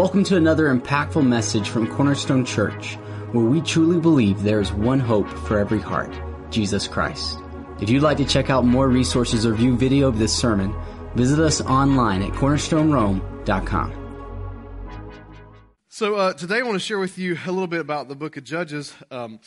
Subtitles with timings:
[0.00, 2.94] Welcome to another impactful message from Cornerstone Church,
[3.32, 6.10] where we truly believe there is one hope for every heart
[6.48, 7.38] Jesus Christ.
[7.82, 10.74] If you'd like to check out more resources or view video of this sermon,
[11.16, 13.92] visit us online at cornerstonerome.com.
[15.88, 18.38] So uh, today I want to share with you a little bit about the book
[18.38, 19.38] of Judges, um,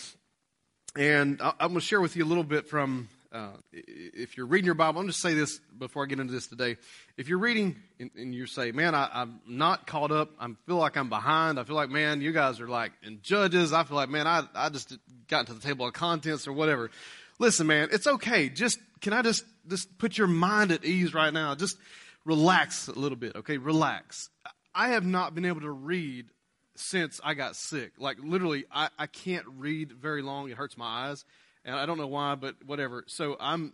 [0.96, 3.10] and I'm going to share with you a little bit from.
[3.34, 6.46] Uh, if you're reading your Bible, I'm just say this before I get into this
[6.46, 6.78] today.
[7.18, 10.30] If you're reading and, and you say, "Man, I, I'm not caught up.
[10.40, 11.60] I feel like I'm behind.
[11.60, 13.74] I feel like, man, you guys are like in Judges.
[13.74, 14.96] I feel like, man, I I just
[15.28, 16.92] got to the table of contents or whatever."
[17.40, 18.50] Listen, man, it's okay.
[18.50, 21.56] Just can I just just put your mind at ease right now?
[21.56, 21.78] Just
[22.26, 23.58] relax a little bit, okay?
[23.58, 24.30] Relax.
[24.76, 26.28] I have not been able to read
[26.76, 27.94] since I got sick.
[27.98, 30.52] Like literally, I, I can't read very long.
[30.52, 31.26] It hurts my eyes,
[31.66, 33.04] and I don't know why, but whatever.
[33.08, 33.74] So I'm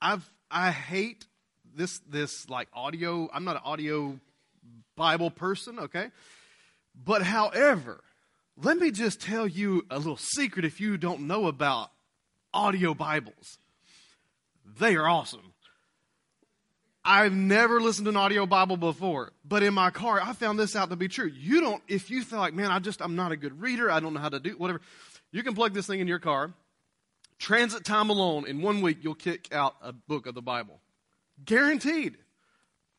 [0.00, 1.26] I've I hate
[1.74, 3.28] this this like audio.
[3.32, 4.18] I'm not an audio
[4.96, 6.10] Bible person, okay?
[6.94, 8.02] But however,
[8.56, 11.90] let me just tell you a little secret if you don't know about
[12.52, 13.58] audio Bibles.
[14.78, 15.52] They are awesome.
[17.04, 20.76] I've never listened to an audio Bible before, but in my car, I found this
[20.76, 21.26] out to be true.
[21.26, 23.98] You don't, if you feel like, man, I just, I'm not a good reader, I
[23.98, 24.80] don't know how to do whatever,
[25.32, 26.52] you can plug this thing in your car.
[27.42, 30.78] Transit time alone, in one week, you'll kick out a book of the Bible.
[31.44, 32.16] Guaranteed.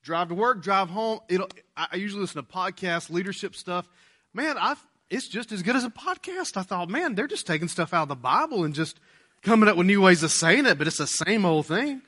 [0.04, 1.22] Drive to work, drive home.
[1.30, 3.88] It'll, I usually listen to podcasts, leadership stuff.
[4.34, 6.58] Man, I've, it's just as good as a podcast.
[6.58, 9.00] I thought, man, they're just taking stuff out of the Bible and just
[9.44, 12.02] coming up with new ways of saying it, but it's the same old thing.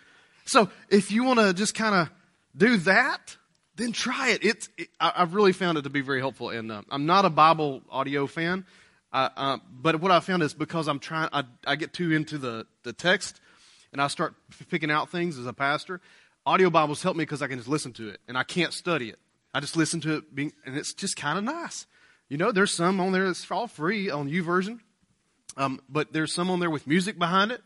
[0.43, 2.09] So if you want to just kind of
[2.57, 3.37] do that,
[3.77, 4.43] then try it.
[4.43, 6.49] It's it, I, I've really found it to be very helpful.
[6.49, 8.65] And uh, I'm not a Bible audio fan,
[9.15, 12.37] uh, uh, but what I found is because I'm trying, I, I get too into
[12.37, 13.39] the the text,
[13.93, 14.35] and I start
[14.69, 16.01] picking out things as a pastor.
[16.45, 19.09] Audio Bibles help me because I can just listen to it, and I can't study
[19.09, 19.19] it.
[19.53, 21.87] I just listen to it, being, and it's just kind of nice.
[22.27, 24.79] You know, there's some on there that's all free on YouVersion,
[25.55, 27.61] um, but there's some on there with music behind it.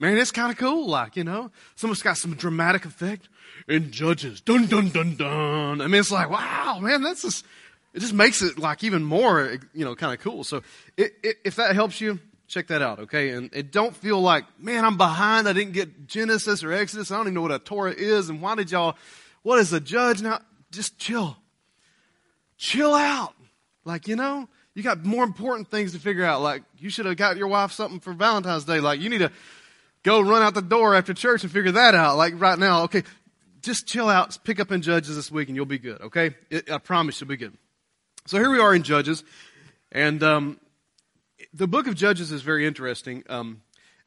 [0.00, 1.50] Man, it's kind of cool, like, you know.
[1.76, 3.28] Someone's got some dramatic effect
[3.68, 4.40] in Judges.
[4.40, 5.80] Dun, dun, dun, dun.
[5.80, 7.44] I mean, it's like, wow, man, that's just,
[7.94, 10.44] it just makes it like even more, you know, kind of cool.
[10.44, 10.62] So
[10.96, 12.18] it, it, if that helps you,
[12.48, 13.30] check that out, okay?
[13.30, 15.48] And, and don't feel like, man, I'm behind.
[15.48, 17.10] I didn't get Genesis or Exodus.
[17.10, 18.30] I don't even know what a Torah is.
[18.30, 18.96] And why did y'all,
[19.42, 20.40] what is a judge now?
[20.70, 21.36] Just chill.
[22.56, 23.34] Chill out.
[23.84, 26.40] Like, you know, you got more important things to figure out.
[26.40, 28.80] Like, you should have got your wife something for Valentine's Day.
[28.80, 29.30] Like, you need to
[30.02, 32.16] go run out the door after church and figure that out.
[32.16, 33.02] Like, right now, okay,
[33.62, 36.34] just chill out, pick up in Judges this week, and you'll be good, okay?
[36.50, 37.56] It, I promise you'll be good.
[38.28, 39.24] So here we are in Judges,
[39.90, 40.60] and um,
[41.54, 43.24] the book of Judges is very interesting.
[43.26, 43.62] Um,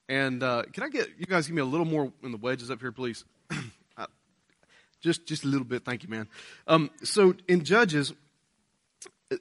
[0.08, 2.70] and uh, can I get you guys give me a little more in the wedges
[2.70, 3.26] up here, please?
[3.98, 4.06] Uh,
[5.02, 6.28] just just a little bit, thank you, man.
[6.68, 8.14] Um, so in Judges,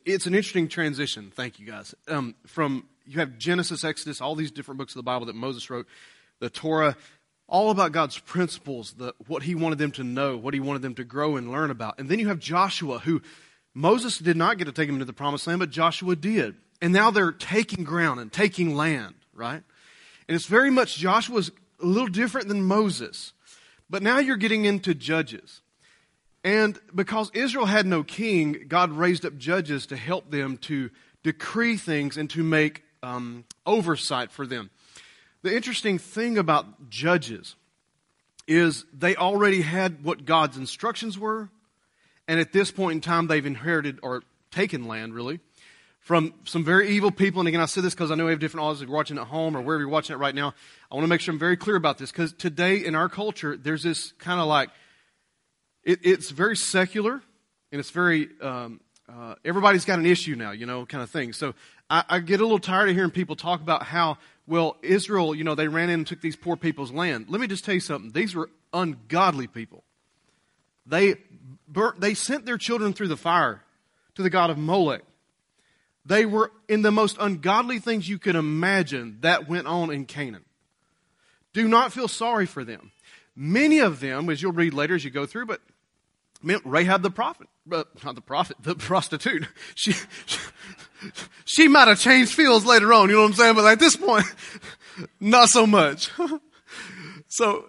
[0.07, 1.31] it's an interesting transition.
[1.37, 1.95] Thank you, guys.
[2.09, 5.69] Um, from you have Genesis, Exodus, all these different books of the Bible that Moses
[5.69, 5.87] wrote,
[6.39, 6.97] the Torah,
[7.47, 10.95] all about God's principles, the, what He wanted them to know, what He wanted them
[10.95, 11.99] to grow and learn about.
[11.99, 13.21] And then you have Joshua, who
[13.75, 16.57] Moses did not get to take him into the promised land, but Joshua did.
[16.83, 19.63] And now they're taking ground and taking land, right?
[20.29, 21.51] And it's very much Joshua's
[21.83, 23.33] a little different than Moses.
[23.89, 25.63] But now you're getting into Judges.
[26.43, 30.91] And because Israel had no king, God raised up judges to help them to
[31.23, 34.71] decree things and to make um, oversight for them.
[35.43, 37.57] The interesting thing about judges
[38.47, 41.51] is they already had what God's instructions were,
[42.31, 45.41] and at this point in time, they've inherited or taken land, really,
[45.99, 47.41] from some very evil people.
[47.41, 48.87] And again, I say this because I know we have different audiences.
[48.87, 50.55] Watching at home or wherever you're watching it right now,
[50.93, 53.57] I want to make sure I'm very clear about this because today in our culture,
[53.57, 54.71] there's this kind of like,
[55.83, 57.21] it, it's very secular
[57.73, 61.33] and it's very, um, uh, everybody's got an issue now, you know, kind of thing.
[61.33, 61.55] So
[61.91, 65.43] I, I get a little tired of hearing people talk about how, well, Israel, you
[65.43, 67.27] know, they ran in and took these poor people's land.
[67.29, 68.13] Let me just tell you something.
[68.13, 69.83] These were ungodly people.
[70.87, 71.17] They,
[71.99, 73.63] they sent their children through the fire
[74.15, 75.03] to the god of Molech.
[76.05, 80.45] They were in the most ungodly things you could imagine that went on in Canaan.
[81.53, 82.93] Do not feel sorry for them.
[83.37, 85.61] Many of them, as you'll read later as you go through, but
[86.43, 89.47] meant Rahab the prophet, uh, not the prophet, the prostitute.
[89.75, 89.95] She,
[91.45, 93.55] she might have changed fields later on, you know what I'm saying?
[93.55, 94.27] But at this point,
[95.21, 96.11] not so much.
[97.29, 97.67] so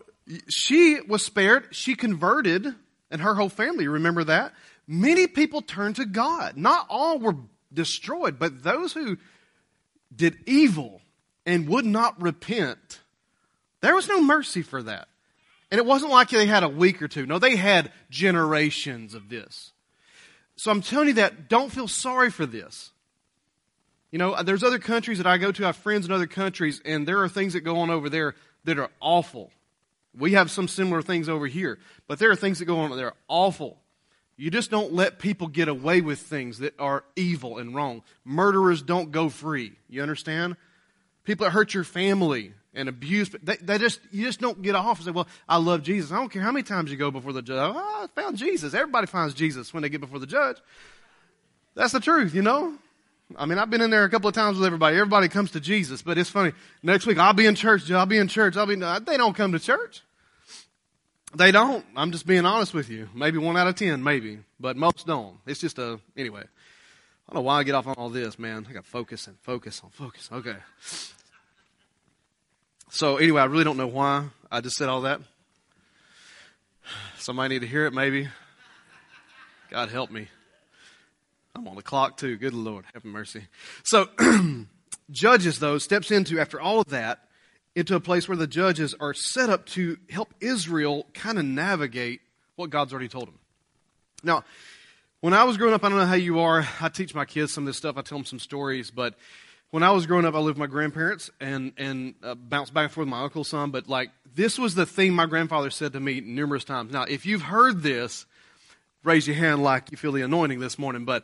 [0.49, 1.67] she was spared.
[1.71, 2.75] She converted
[3.11, 4.53] and her whole family, remember that?
[4.87, 6.57] Many people turned to God.
[6.57, 7.35] Not all were
[7.71, 9.17] destroyed, but those who
[10.15, 11.01] did evil
[11.45, 13.01] and would not repent,
[13.81, 15.07] there was no mercy for that.
[15.69, 17.25] And it wasn't like they had a week or two.
[17.25, 19.71] No, they had generations of this.
[20.55, 22.91] so I'm telling you that don't feel sorry for this.
[24.11, 26.81] You know, there's other countries that I go to, I have friends in other countries,
[26.83, 28.35] and there are things that go on over there
[28.65, 29.51] that are awful.
[30.17, 33.03] We have some similar things over here, but there are things that go on that
[33.03, 33.77] are awful.
[34.35, 38.01] You just don't let people get away with things that are evil and wrong.
[38.25, 39.73] Murderers don't go free.
[39.87, 40.57] You understand?
[41.23, 44.97] People that hurt your family and abuse, they, they just you just don't get off
[44.97, 47.33] and say, "Well, I love Jesus." I don't care how many times you go before
[47.33, 47.73] the judge.
[47.75, 48.73] Oh, I found Jesus.
[48.73, 50.57] Everybody finds Jesus when they get before the judge.
[51.75, 52.77] That's the truth, you know.
[53.37, 54.97] I mean, I've been in there a couple of times with everybody.
[54.97, 56.53] Everybody comes to Jesus, but it's funny.
[56.83, 57.89] Next week, I'll be in church.
[57.91, 58.57] I'll be in church.
[58.57, 58.75] I'll be.
[58.75, 60.01] They don't come to church.
[61.35, 61.85] They don't.
[61.95, 63.09] I'm just being honest with you.
[63.15, 65.37] Maybe one out of ten, maybe, but most don't.
[65.45, 66.41] It's just a anyway.
[66.41, 68.67] I don't know why I get off on all this, man.
[68.69, 70.29] I got focus and focus on focus.
[70.31, 70.57] Okay.
[72.89, 75.21] So anyway, I really don't know why I just said all that.
[77.17, 78.27] Somebody need to hear it, maybe.
[79.69, 80.27] God help me.
[81.55, 82.37] I'm on the clock too.
[82.37, 83.47] Good Lord, have mercy.
[83.83, 84.07] So,
[85.11, 87.19] Judges, though, steps into, after all of that,
[87.75, 92.21] into a place where the judges are set up to help Israel kind of navigate
[92.55, 93.39] what God's already told them.
[94.23, 94.45] Now,
[95.19, 96.65] when I was growing up, I don't know how you are.
[96.79, 97.97] I teach my kids some of this stuff.
[97.97, 98.89] I tell them some stories.
[98.89, 99.15] But
[99.69, 102.85] when I was growing up, I lived with my grandparents and and uh, bounced back
[102.85, 103.71] and forth with my uncle some.
[103.71, 106.91] But like this was the thing my grandfather said to me numerous times.
[106.91, 108.25] Now, if you've heard this,
[109.03, 111.05] raise your hand like you feel the anointing this morning.
[111.05, 111.23] But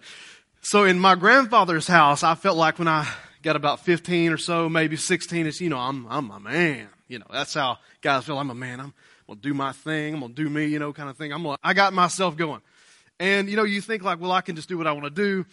[0.62, 3.08] so in my grandfather's house, I felt like when I
[3.44, 6.88] got about 15 or so, maybe 16, it's, you know, I'm, I'm a man.
[7.08, 8.38] You know, that's how guys feel.
[8.38, 8.80] I'm a man.
[8.80, 8.94] I'm
[9.28, 10.16] going to do my thing.
[10.16, 11.32] I'm going to do me, you know, kind of thing.
[11.32, 12.62] I'm gonna, I got myself going.
[13.20, 15.10] And, you know, you think like, well, I can just do what I want to
[15.10, 15.46] do.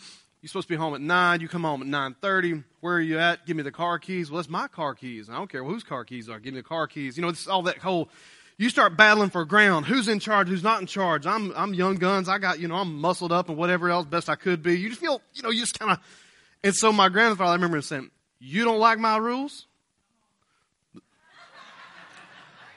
[0.43, 1.41] You're supposed to be home at 9.
[1.41, 2.65] You come home at 9.30.
[2.81, 3.47] Where are you at?
[3.47, 4.31] Give me the car keys.
[4.31, 5.31] Well, that's my car keys.
[5.31, 6.39] I don't care whose car keys are.
[6.39, 7.17] Give me the car keys.
[7.17, 8.11] You know, it's all that whole
[8.57, 9.87] you start battling for ground.
[9.87, 10.49] Who's in charge?
[10.49, 11.27] Who's not in charge?
[11.27, 12.29] I'm, I'm young guns.
[12.29, 14.79] I got, you know, I'm muscled up and whatever else best I could be.
[14.79, 15.99] You just feel, you know, you just kind of,
[16.63, 19.67] and so my grandfather, I remember him saying, you don't like my rules?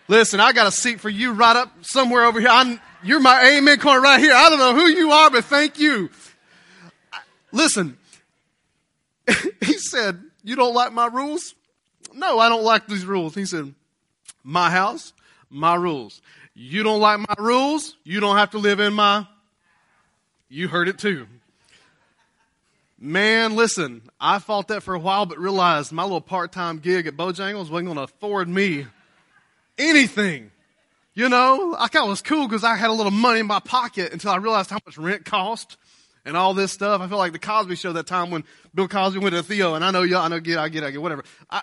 [0.08, 2.50] Listen, I got a seat for you right up somewhere over here.
[2.50, 4.34] I'm, you're my amen corner right here.
[4.34, 6.10] I don't know who you are, but thank you.
[7.52, 7.98] Listen,
[9.62, 11.54] he said, you don't like my rules?
[12.14, 13.36] No, I don't like these rules.
[13.36, 13.74] He said,
[14.44, 15.12] my house,
[15.50, 16.22] my rules.
[16.54, 19.28] You don't like my rules, you don't have to live in my.
[20.50, 21.28] You heard it too.
[23.00, 27.06] Man, listen, I fought that for a while, but realized my little part time gig
[27.06, 28.88] at Bojangles wasn't going to afford me
[29.78, 30.52] anything.
[31.14, 33.60] You know, I thought it was cool because I had a little money in my
[33.60, 35.78] pocket until I realized how much rent cost
[36.26, 37.02] and all this stuff.
[37.02, 38.44] I feel like the Cosby Show that time when
[38.76, 40.92] Bill Cosby went to Theo, and I know y'all, I know, get, I get, I
[40.92, 41.24] get, whatever.
[41.50, 41.62] I,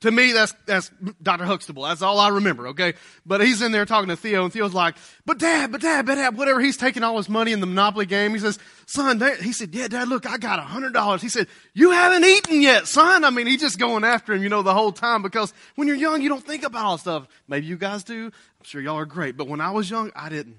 [0.00, 0.90] to me, that's, that's
[1.22, 1.44] Dr.
[1.44, 1.82] Huxtable.
[1.82, 2.94] That's all I remember, okay?
[3.26, 6.14] But he's in there talking to Theo, and Theo's like, but dad, but dad, but
[6.14, 6.58] dad, whatever.
[6.58, 8.32] He's taking all his money in the Monopoly game.
[8.32, 11.20] He says, son, dad, he said, yeah, dad, look, I got a hundred dollars.
[11.20, 13.24] He said, you haven't eaten yet, son.
[13.24, 15.96] I mean, he's just going after him, you know, the whole time because when you're
[15.96, 17.28] young, you don't think about all stuff.
[17.46, 18.26] Maybe you guys do.
[18.26, 19.36] I'm sure y'all are great.
[19.36, 20.56] But when I was young, I didn't.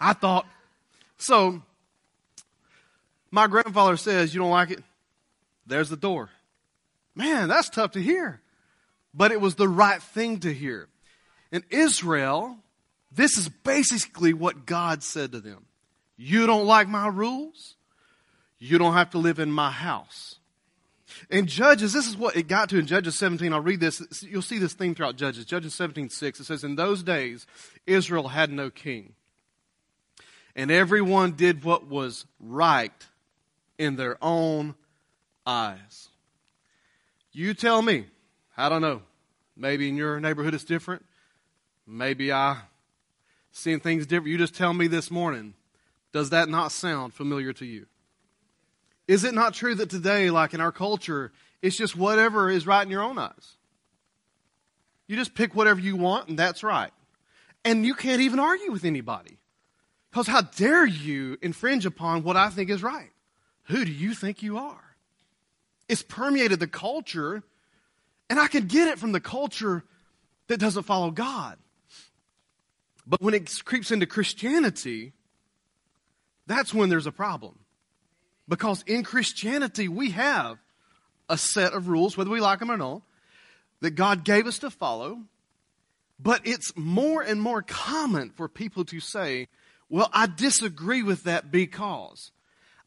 [0.00, 0.46] I thought,
[1.16, 1.62] so
[3.32, 4.84] my grandfather says, you don't like it?
[5.66, 6.30] There's the door.
[7.16, 8.40] Man, that's tough to hear
[9.18, 10.88] but it was the right thing to hear.
[11.50, 12.56] In Israel,
[13.10, 15.66] this is basically what God said to them.
[16.16, 17.74] You don't like my rules?
[18.60, 20.36] You don't have to live in my house.
[21.30, 23.52] In Judges, this is what it got to in Judges 17.
[23.52, 24.22] I'll read this.
[24.22, 25.44] You'll see this theme throughout Judges.
[25.44, 26.40] Judges 17, 6.
[26.40, 27.46] It says, In those days,
[27.86, 29.14] Israel had no king.
[30.54, 33.06] And everyone did what was right
[33.78, 34.76] in their own
[35.44, 36.08] eyes.
[37.32, 38.06] You tell me,
[38.58, 39.02] I don't know.
[39.56, 41.04] Maybe in your neighborhood it's different.
[41.86, 42.58] Maybe I
[43.52, 44.28] seeing things different.
[44.28, 45.54] You just tell me this morning.
[46.12, 47.86] Does that not sound familiar to you?
[49.06, 52.82] Is it not true that today, like in our culture, it's just whatever is right
[52.82, 53.54] in your own eyes?
[55.06, 56.90] You just pick whatever you want, and that's right.
[57.64, 59.38] And you can't even argue with anybody.
[60.10, 63.10] Because how dare you infringe upon what I think is right?
[63.64, 64.96] Who do you think you are?
[65.88, 67.42] It's permeated the culture
[68.30, 69.84] and I can get it from the culture
[70.48, 71.58] that doesn't follow God.
[73.06, 75.12] But when it creeps into Christianity,
[76.46, 77.58] that's when there's a problem.
[78.48, 80.58] Because in Christianity, we have
[81.28, 83.02] a set of rules, whether we like them or not,
[83.80, 85.20] that God gave us to follow.
[86.18, 89.48] But it's more and more common for people to say,
[89.88, 92.32] well, I disagree with that because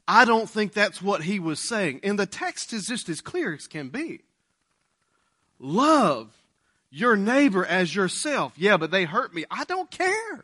[0.07, 2.01] I don't think that's what he was saying.
[2.03, 4.21] And the text is just as clear as can be.
[5.63, 6.29] Love
[6.89, 8.53] your neighbor as yourself.
[8.57, 9.45] Yeah, but they hurt me.
[9.49, 10.43] I don't care.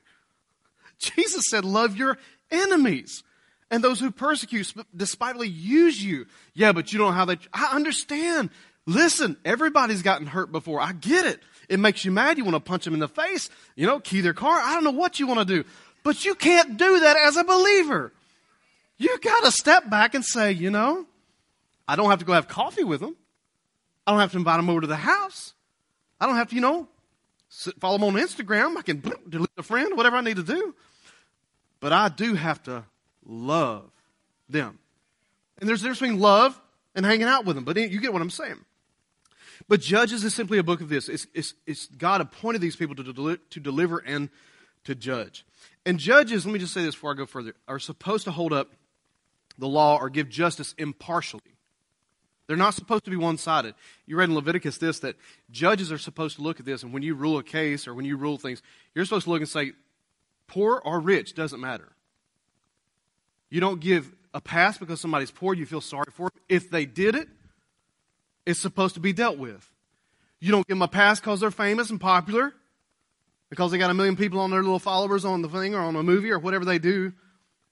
[1.00, 2.18] Jesus said, love your
[2.52, 3.24] enemies.
[3.70, 6.26] and those who persecute, despitefully use you.
[6.54, 8.50] Yeah, but you don't know how they, I understand.
[8.86, 10.80] Listen, everybody's gotten hurt before.
[10.80, 11.42] I get it.
[11.68, 12.38] It makes you mad.
[12.38, 14.58] You want to punch them in the face, you know, key their car.
[14.58, 15.68] I don't know what you want to do.
[16.04, 18.14] But you can't do that as a believer.
[18.98, 21.06] You got to step back and say, you know,
[21.88, 23.18] I don't have to go have coffee with them.
[24.08, 25.54] I don't have to invite them over to the house.
[26.20, 26.88] I don't have to, you know,
[27.80, 28.78] follow them on Instagram.
[28.78, 30.74] I can delete a friend, whatever I need to do.
[31.82, 32.86] But I do have to
[33.26, 33.92] love
[34.48, 34.80] them.
[35.60, 36.60] And there's a difference between love
[36.96, 37.66] and hanging out with them.
[37.66, 38.64] But you get what I'm saying.
[39.68, 41.10] But Judges is simply a book of this.
[41.10, 44.30] It's, it's, it's God appointed these people to, deli- to deliver and
[44.86, 45.46] to judge.
[45.86, 48.54] And judges, let me just say this before I go further, are supposed to hold
[48.54, 48.72] up
[49.58, 51.57] the law or give justice impartially.
[52.48, 53.76] They're not supposed to be one sided.
[54.06, 55.16] You read in Leviticus this that
[55.52, 58.06] judges are supposed to look at this, and when you rule a case or when
[58.06, 58.62] you rule things,
[58.96, 59.74] you're supposed to look and say,
[60.48, 61.90] poor or rich, doesn't matter.
[63.50, 66.42] You don't give a pass because somebody's poor, you feel sorry for them.
[66.48, 67.28] If they did it,
[68.46, 69.70] it's supposed to be dealt with.
[70.40, 72.54] You don't give them a pass because they're famous and popular,
[73.50, 75.96] because they got a million people on their little followers on the thing or on
[75.98, 77.12] a movie or whatever they do.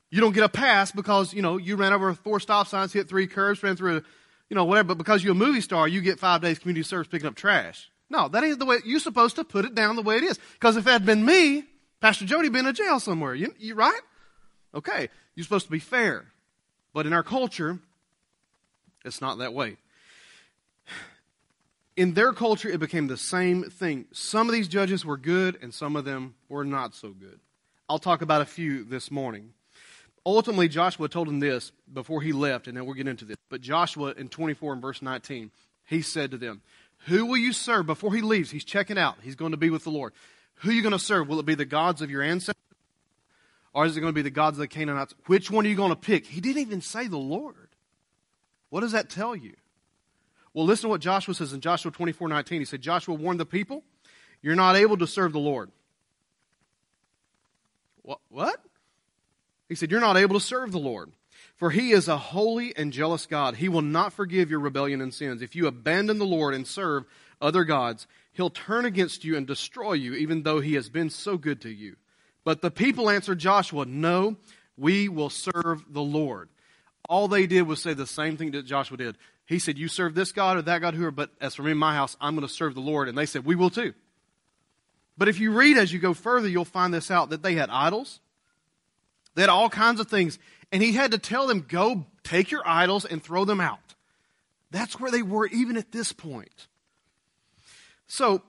[0.10, 3.08] You don't get a pass because, you know, you ran over four stop signs, hit
[3.08, 4.02] three curves, ran through a,
[4.50, 7.08] you know, whatever, but because you're a movie star, you get five days community service
[7.08, 7.90] picking up trash.
[8.10, 10.40] No, that ain't the way, you're supposed to put it down the way it is.
[10.54, 11.64] Because if it had been me,
[12.00, 13.34] Pastor Jody been in jail somewhere.
[13.34, 14.02] You, you right?
[14.74, 15.10] Okay.
[15.34, 16.26] You're supposed to be fair.
[16.94, 17.80] But in our culture,
[19.04, 19.78] it's not that way.
[21.98, 24.06] In their culture, it became the same thing.
[24.12, 27.40] Some of these judges were good, and some of them were not so good.
[27.90, 29.55] I'll talk about a few this morning.
[30.26, 33.38] Ultimately, Joshua told him this before he left, and then we'll get into this.
[33.50, 35.52] But Joshua, in 24 and verse 19,
[35.86, 36.62] he said to them,
[37.06, 38.50] Who will you serve before he leaves?
[38.50, 39.18] He's checking out.
[39.22, 40.14] He's going to be with the Lord.
[40.56, 41.28] Who are you going to serve?
[41.28, 42.56] Will it be the gods of your ancestors?
[43.74, 45.14] Or is it going to be the gods of the Canaanites?
[45.28, 46.26] Which one are you going to pick?
[46.26, 47.70] He didn't even say the Lord.
[48.70, 49.54] What does that tell you?
[50.54, 52.62] Well, listen to what Joshua says in Joshua 24 19.
[52.62, 53.84] He said, Joshua warned the people,
[54.42, 55.70] You're not able to serve the Lord.
[58.02, 58.22] What?
[58.30, 58.65] What?
[59.70, 61.12] He said, You're not able to serve the Lord.
[61.56, 63.56] For he is a holy and jealous God.
[63.56, 65.42] He will not forgive your rebellion and sins.
[65.42, 67.06] If you abandon the Lord and serve
[67.42, 71.38] other gods, he'll turn against you and destroy you, even though he has been so
[71.38, 71.96] good to you.
[72.44, 74.36] But the people answered Joshua, No,
[74.78, 76.50] we will serve the Lord.
[77.08, 79.18] All they did was say the same thing that Joshua did.
[79.46, 81.72] He said, You serve this God or that God, who are, but as for me
[81.72, 83.08] and my house, I'm going to serve the Lord.
[83.08, 83.94] And they said, We will too.
[85.18, 87.70] But if you read as you go further, you'll find this out that they had
[87.70, 88.20] idols,
[89.36, 90.40] they had all kinds of things.
[90.72, 93.96] And he had to tell them, Go take your idols and throw them out.
[94.72, 96.68] That's where they were even at this point.
[98.08, 98.42] So,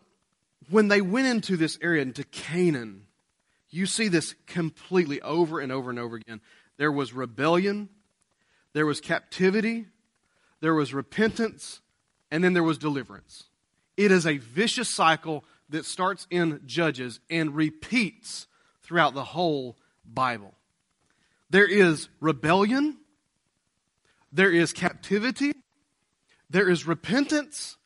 [0.70, 3.06] when they went into this area, into Canaan,
[3.70, 6.40] you see this completely over and over and over again.
[6.78, 7.88] There was rebellion,
[8.72, 9.86] there was captivity,
[10.60, 11.80] there was repentance,
[12.30, 13.44] and then there was deliverance.
[13.96, 18.46] It is a vicious cycle that starts in Judges and repeats
[18.82, 20.55] throughout the whole Bible.
[21.50, 22.96] There is rebellion,
[24.32, 25.52] there is captivity,
[26.50, 27.76] there is repentance,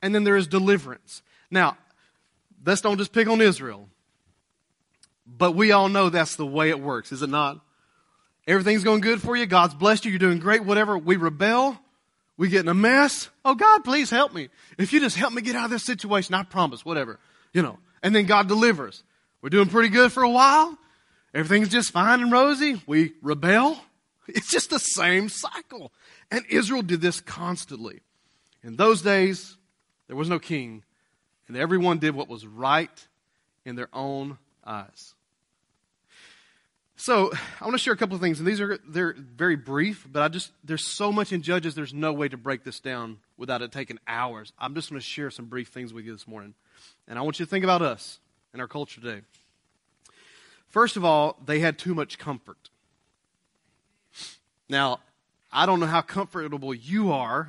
[0.00, 1.22] and then there is deliverance.
[1.50, 1.76] Now,
[2.64, 3.88] let's don't just pick on Israel.
[5.26, 7.60] But we all know that's the way it works, is it not?
[8.46, 9.44] Everything's going good for you.
[9.44, 10.10] God's blessed you.
[10.10, 10.64] You're doing great.
[10.64, 10.96] Whatever.
[10.96, 11.78] We rebel.
[12.38, 13.28] We get in a mess.
[13.44, 14.48] Oh, God, please help me.
[14.78, 17.20] If you just help me get out of this situation, I promise, whatever.
[17.52, 17.78] You know.
[18.02, 19.02] And then God delivers.
[19.42, 20.78] We're doing pretty good for a while.
[21.34, 22.82] Everything's just fine and rosy.
[22.86, 23.80] We rebel.
[24.26, 25.92] It's just the same cycle.
[26.30, 28.00] And Israel did this constantly.
[28.62, 29.56] In those days,
[30.06, 30.82] there was no king,
[31.46, 33.06] and everyone did what was right
[33.64, 35.14] in their own eyes.
[36.96, 37.30] So
[37.60, 40.20] I want to share a couple of things, and these are they're very brief, but
[40.20, 43.62] I just there's so much in Judges, there's no way to break this down without
[43.62, 44.52] it taking hours.
[44.58, 46.54] I'm just going to share some brief things with you this morning,
[47.06, 48.18] and I want you to think about us
[48.52, 49.20] and our culture today.
[50.68, 52.70] First of all, they had too much comfort.
[54.68, 55.00] Now,
[55.50, 57.48] I don't know how comfortable you are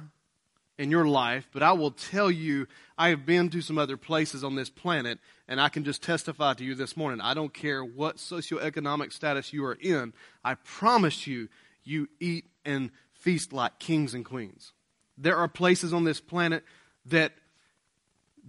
[0.78, 2.66] in your life, but I will tell you,
[2.98, 6.54] I have been to some other places on this planet, and I can just testify
[6.54, 7.20] to you this morning.
[7.20, 11.50] I don't care what socioeconomic status you are in, I promise you,
[11.84, 14.72] you eat and feast like kings and queens.
[15.18, 16.64] There are places on this planet
[17.06, 17.34] that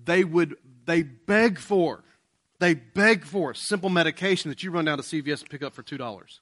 [0.04, 2.04] they would, they beg for
[2.60, 5.82] they beg for simple medication that you run down to CVS and pick up for
[5.82, 6.38] $2.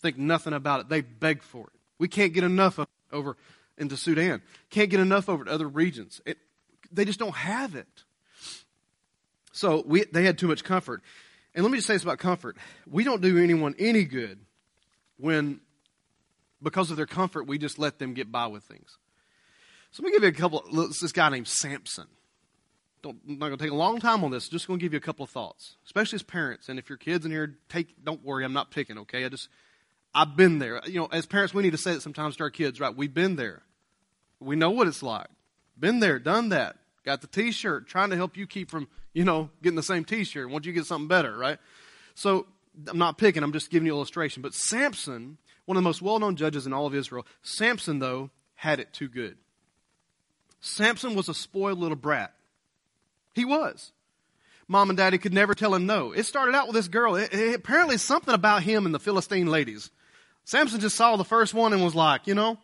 [0.00, 0.88] Think nothing about it.
[0.88, 1.80] They beg for it.
[1.98, 3.36] We can't get enough of it over
[3.78, 4.42] into Sudan.
[4.70, 6.20] Can't get enough over to other regions.
[6.26, 6.38] It,
[6.90, 7.86] they just don't have it.
[9.52, 11.02] So we, they had too much comfort.
[11.54, 12.56] And let me just say this about comfort.
[12.86, 14.40] We don't do anyone any good
[15.18, 15.60] when
[16.62, 18.96] because of their comfort, we just let them get by with things.
[19.90, 20.62] So let me give you a couple.
[20.72, 22.06] This guy named Samson.
[23.02, 24.48] Don't, I'm not going to take a long time on this.
[24.48, 26.68] Just going to give you a couple of thoughts, especially as parents.
[26.68, 28.04] And if your kids in here, take.
[28.04, 28.98] Don't worry, I'm not picking.
[28.98, 29.48] Okay, I just
[30.14, 30.80] I've been there.
[30.86, 32.96] You know, as parents, we need to say it sometimes to our kids, right?
[32.96, 33.62] We've been there.
[34.40, 35.28] We know what it's like.
[35.78, 36.76] Been there, done that.
[37.04, 40.50] Got the T-shirt, trying to help you keep from, you know, getting the same T-shirt.
[40.50, 41.58] Want you get something better, right?
[42.14, 42.46] So
[42.88, 43.42] I'm not picking.
[43.42, 44.42] I'm just giving you an illustration.
[44.42, 48.80] But Samson, one of the most well-known judges in all of Israel, Samson though had
[48.80, 49.36] it too good.
[50.60, 52.32] Samson was a spoiled little brat.
[53.36, 53.92] He was.
[54.66, 56.12] Mom and daddy could never tell him no.
[56.12, 57.14] It started out with this girl.
[57.16, 59.90] It, it, apparently, something about him and the Philistine ladies.
[60.44, 62.56] Samson just saw the first one and was like, you know,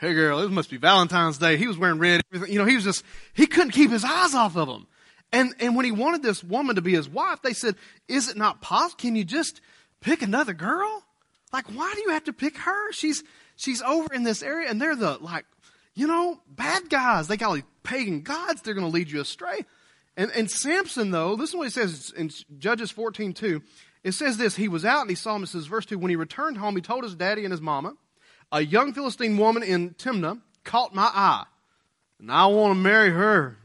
[0.00, 1.58] hey girl, this must be Valentine's Day.
[1.58, 2.22] He was wearing red.
[2.48, 4.86] You know, he was just, he couldn't keep his eyes off of them.
[5.30, 7.76] And, and when he wanted this woman to be his wife, they said,
[8.08, 8.98] is it not possible?
[8.98, 9.60] Can you just
[10.00, 11.04] pick another girl?
[11.52, 12.92] Like, why do you have to pick her?
[12.92, 13.22] She's,
[13.56, 15.44] she's over in this area and they're the, like,
[15.94, 17.28] you know, bad guys.
[17.28, 18.62] They got all these pagan gods.
[18.62, 19.64] They're going to lead you astray.
[20.16, 23.62] And, and Samson, though, listen to what he says in Judges 14 2.
[24.04, 25.44] It says this He was out and he saw him.
[25.44, 27.94] It says, verse 2 When he returned home, he told his daddy and his mama,
[28.50, 31.44] A young Philistine woman in Timnah caught my eye,
[32.18, 33.58] and I want to marry her.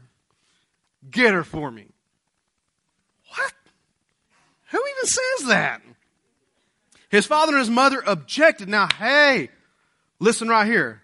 [1.10, 1.86] Get her for me.
[3.28, 3.52] What?
[4.70, 5.82] Who even says that?
[7.08, 8.68] His father and his mother objected.
[8.68, 9.50] Now, hey,
[10.18, 11.00] listen right here.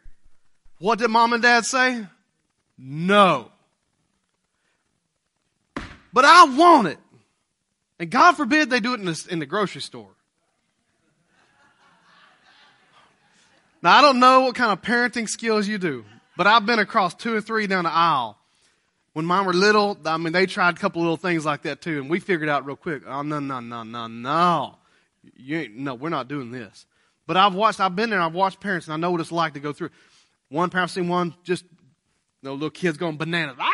[0.79, 2.07] What did mom and dad say?
[2.77, 3.51] No.
[6.15, 6.99] But I want it.
[7.99, 10.15] And God forbid they do it in the, in the grocery store.
[13.83, 16.05] Now, I don't know what kind of parenting skills you do,
[16.37, 18.39] but I've been across two or three down the aisle.
[19.13, 22.01] When mine were little, I mean, they tried a couple little things like that too,
[22.01, 24.77] and we figured out real quick, oh, no, no, no, no, no.
[25.37, 26.87] You ain't, no, we're not doing this.
[27.27, 29.55] But I've watched, I've been there, I've watched parents, and I know what it's like
[29.55, 29.91] to go through.
[30.49, 31.71] One parent seen one just, you
[32.49, 33.57] know, little kids going bananas.
[33.59, 33.74] Ah,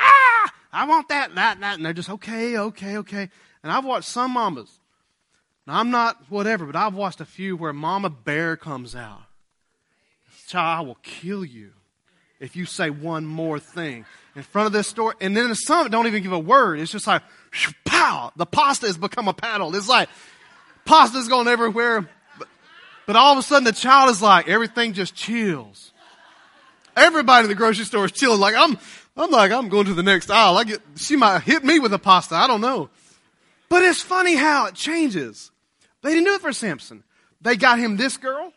[0.73, 1.77] I want that, that, that.
[1.77, 3.29] And they're just, okay, okay, okay.
[3.63, 4.81] And I've watched some mamas.
[5.67, 9.23] Now, I'm not whatever, but I've watched a few where mama bear comes out.
[10.47, 11.71] Child, I will kill you
[12.41, 14.05] if you say one more thing
[14.35, 15.15] in front of this store.
[15.21, 16.81] And then some don't even give a word.
[16.81, 17.23] It's just like,
[17.85, 19.75] pow, the pasta has become a paddle.
[19.77, 20.09] It's like,
[20.85, 22.09] pasta's going everywhere.
[22.39, 22.49] But,
[23.07, 25.93] but all of a sudden the child is like, everything just chills.
[26.97, 28.41] Everybody in the grocery store is chilling.
[28.41, 28.77] Like I'm,
[29.17, 30.57] I'm like, I'm going to the next aisle.
[30.57, 32.35] I get, she might hit me with a pasta.
[32.35, 32.91] I don't know.
[33.69, 35.51] But it's funny how it changes.
[36.03, 37.05] They didn't do it for Samson.
[37.41, 38.53] They got him this girl.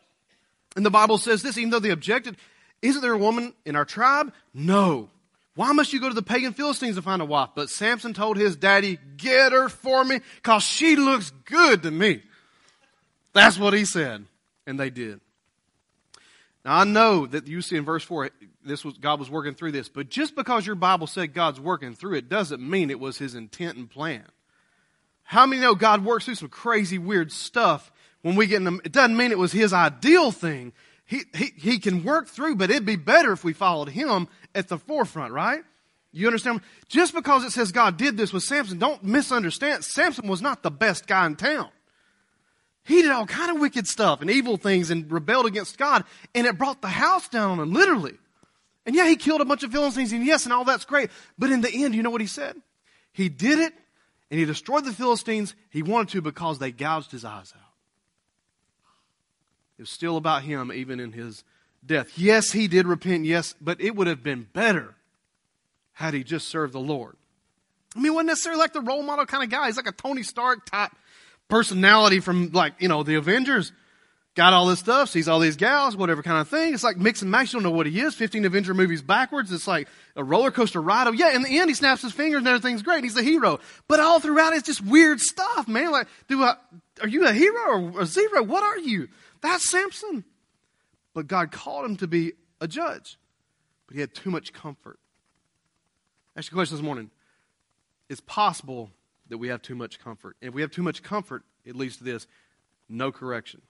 [0.76, 2.38] And the Bible says this, even though they objected,
[2.82, 4.34] isn't there a woman in our tribe?
[4.54, 5.10] No.
[5.56, 7.50] Why must you go to the pagan Philistines to find a wife?
[7.56, 12.24] But Samson told his daddy, get her for me, cause she looks good to me.
[13.34, 14.26] That's what he said.
[14.66, 15.20] And they did.
[16.66, 18.32] Now I know that you see in verse 4,
[18.66, 21.94] this was, God was working through this, but just because your Bible said God's working
[21.94, 24.24] through it doesn't mean it was His intent and plan.
[25.24, 28.82] How many know God works through some crazy, weird stuff when we get in them?
[28.84, 30.74] It doesn't mean it was His ideal thing.
[31.06, 34.68] He, he, he can work through, but it'd be better if we followed Him at
[34.68, 35.64] the forefront, right?
[36.12, 36.62] You understand?
[36.88, 39.84] Just because it says God did this with Samson, don't misunderstand.
[39.84, 41.70] Samson was not the best guy in town.
[42.86, 46.04] He did all kind of wicked stuff and evil things and rebelled against God,
[46.36, 48.18] and it brought the house down on him, literally.
[48.86, 51.10] And yeah, he killed a bunch of Philistines, and yes, and all that's great.
[51.38, 52.56] But in the end, you know what he said?
[53.14, 53.74] He did it,
[54.30, 55.56] and he destroyed the Philistines.
[55.70, 57.62] He wanted to because they gouged his eyes out.
[59.78, 61.44] It was still about him, even in his
[61.86, 62.18] death.
[62.18, 64.96] Yes, he did repent, yes, but it would have been better
[65.94, 67.16] had he just served the Lord.
[67.96, 69.68] I mean, wasn't necessarily like the role model kind of guy.
[69.68, 70.92] He's like a Tony Stark type
[71.48, 73.72] personality from like, you know, the Avengers.
[74.36, 76.74] Got all this stuff, sees all these gals, whatever kind of thing.
[76.74, 77.54] It's like mix and match.
[77.54, 78.16] You don't know what he is.
[78.16, 79.52] 15 Avenger movies backwards.
[79.52, 81.08] It's like a roller coaster ride.
[81.08, 83.04] Oh, yeah, in the end, he snaps his fingers and everything's great.
[83.04, 83.60] He's a hero.
[83.88, 85.92] But all throughout, it's just weird stuff, man.
[85.92, 86.56] Like, do I,
[87.02, 88.42] are you a hero or a zero?
[88.42, 89.08] What are you?
[89.42, 90.24] That's Samson.
[91.14, 93.20] But God called him to be a judge.
[93.86, 94.98] But he had too much comfort.
[96.36, 97.12] Ask you a question this morning.
[98.10, 98.90] It's possible
[99.30, 100.38] that we have too much comfort.
[100.42, 102.26] And if we have too much comfort, it leads to this
[102.90, 103.62] no correction.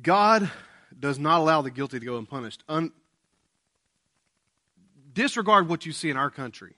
[0.00, 0.50] God
[0.98, 2.62] does not allow the guilty to go unpunished.
[2.68, 2.92] Un-
[5.12, 6.74] disregard what you see in our country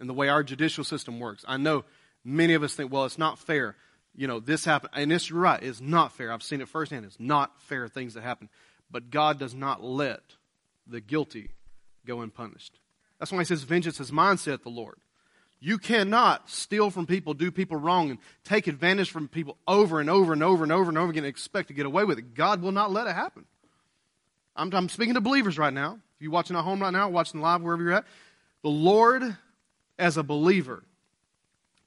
[0.00, 1.44] and the way our judicial system works.
[1.46, 1.84] I know
[2.24, 3.76] many of us think, well, it's not fair.
[4.14, 4.92] You know, this happened.
[4.94, 5.62] And it's right.
[5.62, 6.32] It's not fair.
[6.32, 7.04] I've seen it firsthand.
[7.04, 8.48] It's not fair things that happen.
[8.90, 10.22] But God does not let
[10.86, 11.50] the guilty
[12.06, 12.78] go unpunished.
[13.18, 14.98] That's why he says, Vengeance is mine, saith the Lord.
[15.58, 20.10] You cannot steal from people, do people wrong, and take advantage from people over and
[20.10, 22.34] over and over and over and over again and expect to get away with it.
[22.34, 23.46] God will not let it happen.
[24.54, 25.98] I'm, I'm speaking to believers right now.
[26.16, 28.04] If you're watching at home right now, watching live, wherever you're at,
[28.62, 29.36] the Lord,
[29.98, 30.82] as a believer,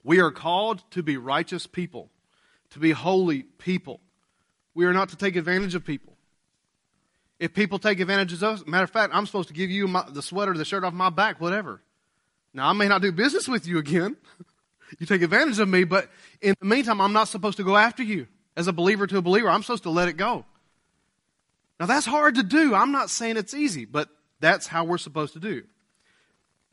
[0.02, 2.10] we are called to be righteous people,
[2.70, 4.00] to be holy people.
[4.74, 6.16] We are not to take advantage of people.
[7.38, 10.04] If people take advantage of us, matter of fact, I'm supposed to give you my,
[10.08, 11.80] the sweater, the shirt off my back, whatever.
[12.52, 14.16] Now, I may not do business with you again.
[14.98, 16.08] you take advantage of me, but
[16.40, 18.26] in the meantime, I'm not supposed to go after you.
[18.56, 20.44] As a believer to a believer, I'm supposed to let it go.
[21.78, 22.74] Now, that's hard to do.
[22.74, 24.08] I'm not saying it's easy, but
[24.40, 25.62] that's how we're supposed to do.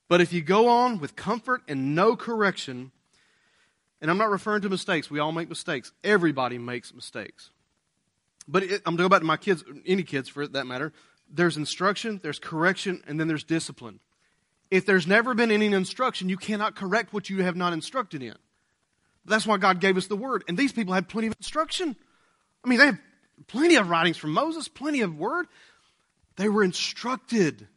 [0.09, 2.91] But if you go on with comfort and no correction,
[4.01, 5.91] and I'm not referring to mistakes, we all make mistakes.
[6.03, 7.51] Everybody makes mistakes.
[8.47, 10.93] But it, I'm going to go back to my kids, any kids for that matter.
[11.29, 13.99] There's instruction, there's correction, and then there's discipline.
[14.69, 18.35] If there's never been any instruction, you cannot correct what you have not instructed in.
[19.25, 20.43] That's why God gave us the word.
[20.47, 21.95] And these people had plenty of instruction.
[22.63, 22.99] I mean, they have
[23.47, 25.47] plenty of writings from Moses, plenty of word.
[26.37, 27.67] They were instructed,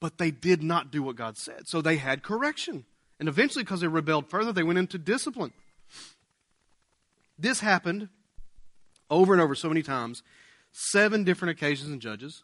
[0.00, 1.68] but they did not do what God said.
[1.68, 2.84] So they had correction.
[3.20, 5.52] And eventually, because they rebelled further, they went into discipline.
[7.38, 8.08] This happened
[9.10, 10.22] over and over so many times.
[10.70, 12.42] Seven different occasions in Judges,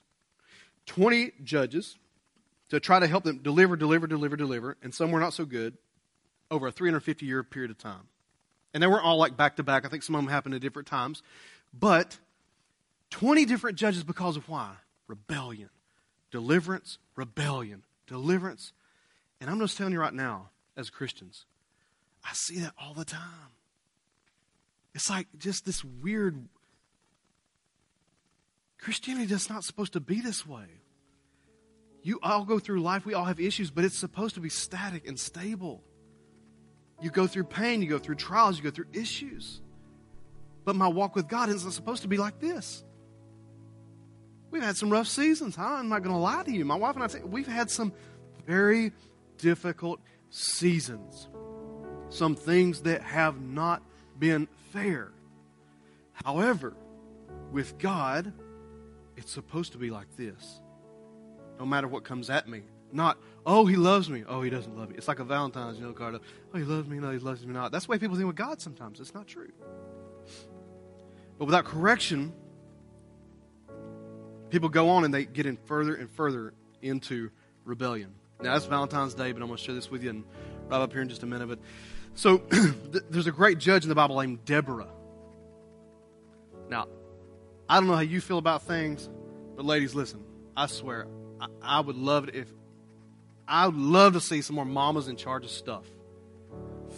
[0.86, 1.96] 20 judges,
[2.70, 5.76] to try to help them deliver, deliver, deliver, deliver, and some were not so good
[6.50, 8.08] over a 350 year period of time.
[8.72, 9.84] And they weren't all like back to back.
[9.84, 11.22] I think some of them happened at different times.
[11.72, 12.18] But
[13.10, 14.74] 20 different judges because of why?
[15.06, 15.70] Rebellion.
[16.30, 18.72] Deliverance, rebellion, deliverance.
[19.40, 21.44] And I'm just telling you right now, as Christians,
[22.24, 23.52] I see that all the time.
[24.94, 26.48] It's like just this weird.
[28.78, 30.66] Christianity is not supposed to be this way.
[32.04, 35.08] You all go through life, we all have issues, but it's supposed to be static
[35.08, 35.82] and stable.
[37.00, 39.62] You go through pain, you go through trials, you go through issues.
[40.66, 42.84] But my walk with God isn't supposed to be like this.
[44.50, 45.56] We've had some rough seasons.
[45.56, 45.64] Huh?
[45.64, 46.66] I'm not going to lie to you.
[46.66, 47.90] My wife and I, we've had some
[48.46, 48.92] very
[49.38, 51.28] difficult seasons.
[52.10, 53.82] Some things that have not
[54.18, 55.10] been fair.
[56.12, 56.76] However,
[57.50, 58.30] with God,
[59.16, 60.60] it's supposed to be like this
[61.58, 62.62] no matter what comes at me.
[62.92, 64.24] Not, oh, he loves me.
[64.26, 64.94] Oh, he doesn't love me.
[64.96, 66.14] It's like a Valentine's, you know, card.
[66.14, 66.98] Oh, he loves me.
[66.98, 67.72] No, he loves me not.
[67.72, 69.00] That's the way people think with God sometimes.
[69.00, 69.50] It's not true.
[71.38, 72.32] But without correction,
[74.50, 77.30] people go on and they get in further and further into
[77.64, 78.14] rebellion.
[78.40, 80.24] Now, that's Valentine's Day, but I'm going to share this with you and
[80.68, 81.48] right up here in just a minute.
[81.48, 81.58] But
[82.14, 82.38] so
[83.10, 84.88] there's a great judge in the Bible named Deborah.
[86.68, 86.86] Now,
[87.68, 89.08] I don't know how you feel about things,
[89.56, 90.22] but ladies, listen.
[90.56, 91.06] I swear,
[91.40, 92.48] I, I would love it if
[93.46, 95.84] I would love to see some more mamas in charge of stuff.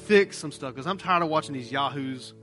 [0.04, 2.34] Fix some stuff because I'm tired of watching these yahoos,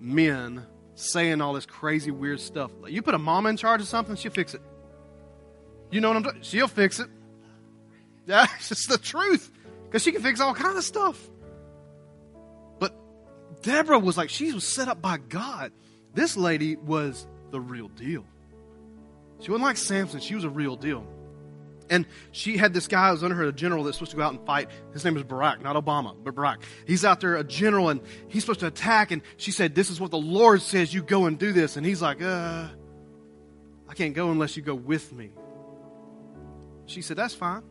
[0.00, 2.70] men saying all this crazy weird stuff.
[2.88, 4.62] You put a mama in charge of something, she'll fix it.
[5.90, 6.42] You know what I'm talking?
[6.42, 7.08] She'll fix it.
[8.28, 9.52] It's just the truth
[9.84, 11.16] because she can fix all kind of stuff.
[12.80, 12.92] But
[13.62, 15.70] Deborah was like she was set up by God.
[16.12, 18.24] This lady was the real deal.
[19.40, 20.18] She wasn't like Samson.
[20.18, 21.06] She was a real deal.
[21.88, 24.22] And she had this guy who was under her, a general that's supposed to go
[24.22, 24.68] out and fight.
[24.92, 26.62] His name is Barack, not Obama, but Barack.
[26.86, 29.10] He's out there, a general, and he's supposed to attack.
[29.10, 31.76] And she said, This is what the Lord says, you go and do this.
[31.76, 32.68] And he's like, Uh,
[33.88, 35.30] I can't go unless you go with me.
[36.86, 37.62] She said, That's fine.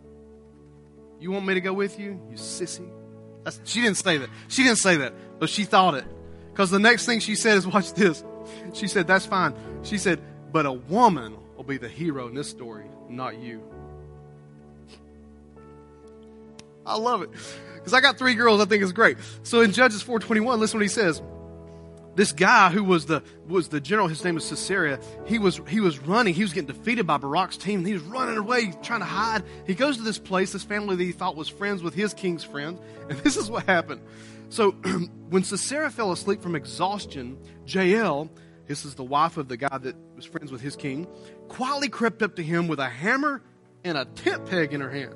[1.19, 2.19] You want me to go with you?
[2.29, 2.89] You sissy.
[3.43, 4.29] That's, she didn't say that.
[4.47, 6.05] She didn't say that, but she thought it.
[6.51, 8.23] Because the next thing she said is, Watch this.
[8.73, 9.55] She said, That's fine.
[9.83, 13.63] She said, But a woman will be the hero in this story, not you.
[16.85, 17.31] I love it.
[17.75, 19.17] Because I got three girls, I think it's great.
[19.43, 21.21] So in Judges 421, listen what he says.
[22.15, 25.81] This guy who was the was the general, his name was Sisera, he was he
[25.81, 29.05] was running, he was getting defeated by Barak's team, he was running away, trying to
[29.05, 29.43] hide.
[29.67, 32.43] He goes to this place, this family that he thought was friends with his king's
[32.43, 34.01] friends, and this is what happened.
[34.49, 34.71] So
[35.29, 38.29] when Sisera fell asleep from exhaustion, Jael,
[38.65, 41.07] this is the wife of the guy that was friends with his king,
[41.49, 43.43] quietly crept up to him with a hammer
[43.83, 45.15] and a tent peg in her hand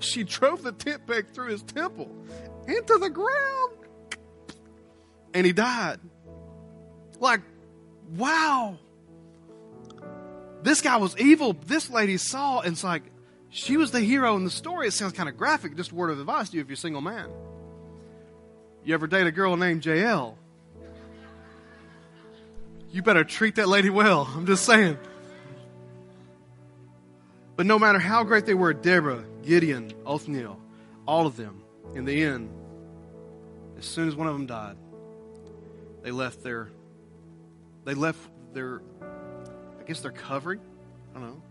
[0.00, 2.10] she drove the tent peg through his temple
[2.66, 3.74] into the ground.
[5.34, 6.00] And he died.
[7.20, 7.40] Like,
[8.16, 8.78] wow.
[10.62, 11.52] This guy was evil.
[11.66, 13.02] This lady saw, and it's like,
[13.50, 14.88] she was the hero in the story.
[14.88, 15.76] It sounds kind of graphic.
[15.76, 17.30] Just a word of advice to you if you're a single man.
[18.84, 20.36] You ever date a girl named Jael?
[22.90, 24.28] You better treat that lady well.
[24.34, 24.98] I'm just saying.
[27.56, 30.58] But no matter how great they were, Deborah, Gideon, Othniel,
[31.06, 31.62] all of them,
[31.94, 32.50] in the end,
[33.78, 34.76] as soon as one of them died,
[36.02, 36.70] they left their,
[37.84, 38.18] they left
[38.52, 38.82] their,
[39.80, 40.60] I guess their covering.
[41.14, 41.42] I don't know.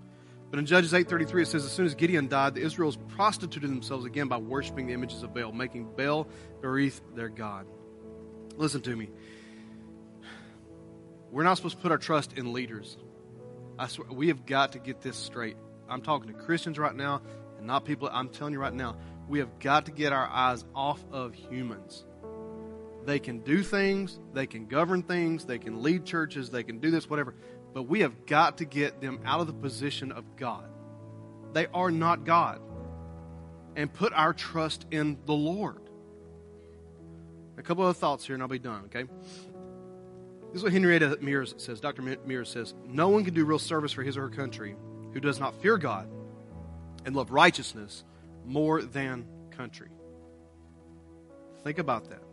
[0.49, 4.05] But in Judges 8.33 it says, as soon as Gideon died, the Israelites prostituted themselves
[4.05, 6.27] again by worshiping the images of Baal, making Baal
[6.61, 7.65] Berith their God.
[8.55, 9.09] Listen to me.
[11.31, 12.97] We're not supposed to put our trust in leaders.
[13.77, 15.57] I swear, we have got to get this straight.
[15.89, 17.21] I'm talking to Christians right now
[17.57, 18.09] and not people.
[18.11, 18.95] I'm telling you right now,
[19.27, 22.05] we have got to get our eyes off of humans.
[23.05, 26.91] They can do things, they can govern things, they can lead churches, they can do
[26.91, 27.35] this, whatever.
[27.73, 30.65] But we have got to get them out of the position of God.
[31.53, 32.61] They are not God.
[33.75, 35.81] And put our trust in the Lord.
[37.57, 39.03] A couple of thoughts here, and I'll be done, okay?
[40.47, 41.79] This is what Henrietta Mears says.
[41.79, 42.01] Dr.
[42.01, 44.75] Mears says No one can do real service for his or her country
[45.13, 46.09] who does not fear God
[47.05, 48.03] and love righteousness
[48.45, 49.89] more than country.
[51.63, 52.23] Think about that.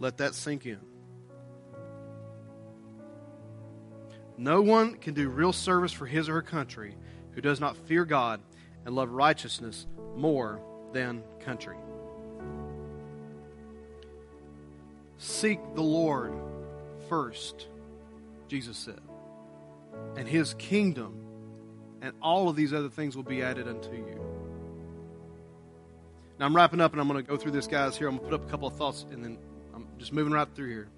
[0.00, 0.78] Let that sink in.
[4.36, 6.94] No one can do real service for his or her country
[7.32, 8.40] who does not fear God
[8.86, 9.86] and love righteousness
[10.16, 10.60] more
[10.92, 11.76] than country.
[15.18, 16.32] Seek the Lord
[17.08, 17.66] first,
[18.46, 19.00] Jesus said,
[20.16, 21.20] and his kingdom,
[22.02, 24.20] and all of these other things will be added unto you.
[26.38, 28.08] Now I'm wrapping up and I'm going to go through this, guys, here.
[28.08, 29.38] I'm going to put up a couple of thoughts and then
[29.74, 30.88] I'm just moving right through here.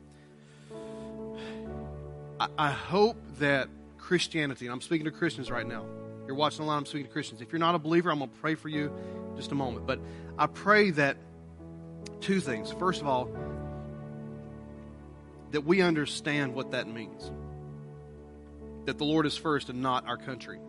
[2.56, 5.84] I, hope that Christianity, and I'm speaking to Christians right now.
[6.26, 7.42] You're watching online, I'm speaking to Christians.
[7.42, 8.90] If you're not a believer, I'm going to pray for you
[9.36, 9.86] just a moment.
[9.86, 10.00] But
[10.38, 11.18] I pray that
[12.22, 12.72] two things.
[12.72, 13.28] First of all,
[15.50, 17.30] that we understand what that means.
[18.86, 20.60] That the Lord is first and not our country.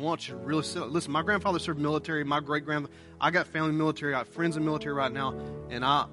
[0.00, 1.12] Want you to really listen.
[1.12, 2.24] My grandfather served military.
[2.24, 4.14] My great grandfather, I got family military.
[4.14, 5.34] I have friends in military right now,
[5.70, 6.06] and I,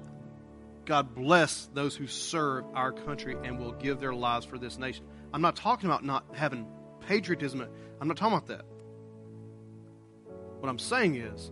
[0.84, 5.04] God bless those who serve our country and will give their lives for this nation.
[5.32, 6.66] I'm not talking about not having
[7.06, 7.66] patriotism.
[8.00, 8.64] I'm not talking about that.
[10.60, 11.50] What I'm saying is,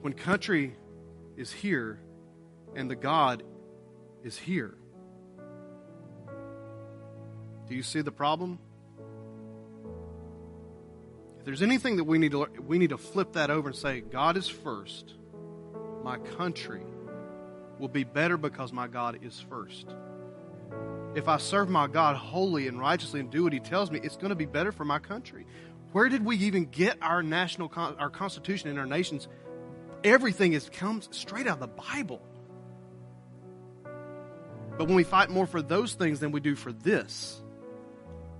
[0.00, 0.76] when country
[1.36, 2.00] is here
[2.74, 3.42] and the God
[4.22, 4.74] is here.
[7.68, 8.58] Do you see the problem?
[11.46, 14.36] There's anything that we need to we need to flip that over and say God
[14.36, 15.14] is first.
[16.02, 16.82] My country
[17.78, 19.86] will be better because my God is first.
[21.14, 24.16] If I serve my God wholly and righteously and do what he tells me, it's
[24.16, 25.46] going to be better for my country.
[25.92, 29.28] Where did we even get our national our constitution and our nations?
[30.02, 32.22] Everything is comes straight out of the Bible.
[34.76, 37.40] But when we fight more for those things than we do for this,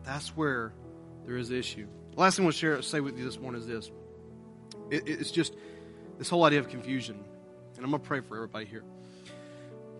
[0.02, 0.72] that's where
[1.24, 1.86] there is issue.
[2.16, 3.90] Last thing I want to share, say with you this morning is this.
[4.90, 5.54] It, it's just
[6.16, 7.22] this whole idea of confusion.
[7.76, 8.84] And I'm going to pray for everybody here.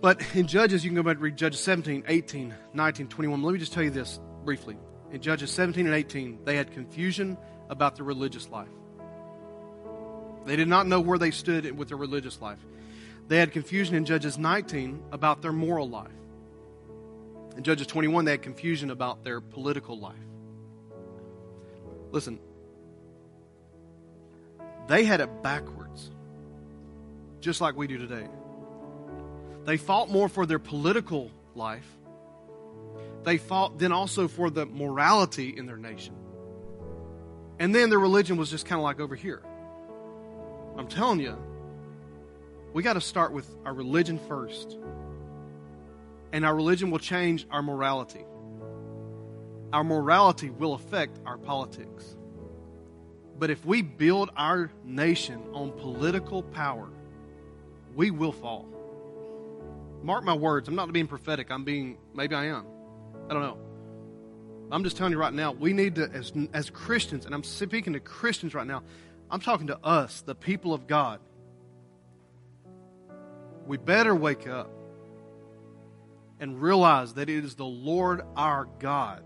[0.01, 3.43] But in Judges, you can go back and read Judges 17, 18, 19, 21.
[3.43, 4.79] Let me just tell you this briefly.
[5.13, 7.37] In Judges 17 and 18, they had confusion
[7.69, 8.69] about their religious life.
[10.47, 12.59] They did not know where they stood with their religious life.
[13.29, 16.09] They had confusion in Judges 19 about their moral life.
[17.57, 20.15] In Judges 21, they had confusion about their political life.
[22.13, 22.39] Listen,
[24.87, 26.11] they had it backwards,
[27.41, 28.29] just like we do today.
[29.65, 31.87] They fought more for their political life.
[33.25, 36.15] They fought then also for the morality in their nation.
[37.59, 39.43] And then their religion was just kind of like over here.
[40.77, 41.37] I'm telling you,
[42.73, 44.79] we got to start with our religion first
[46.33, 48.25] and our religion will change our morality.
[49.77, 52.17] Our morality will affect our politics.
[53.39, 56.89] But if we build our nation on political power,
[57.95, 58.67] we will fall.
[60.03, 60.67] Mark my words.
[60.67, 61.51] I'm not being prophetic.
[61.51, 62.65] I'm being, maybe I am.
[63.29, 63.59] I don't know.
[64.73, 67.93] I'm just telling you right now, we need to, as, as Christians, and I'm speaking
[67.93, 68.83] to Christians right now,
[69.31, 71.21] I'm talking to us, the people of God.
[73.67, 74.71] We better wake up
[76.41, 79.23] and realize that it is the Lord our God,